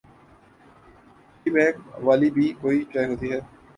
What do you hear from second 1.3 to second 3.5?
T bag والی بھی کوئی چائے ہوتی ہے؟